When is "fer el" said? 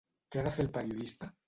0.57-0.73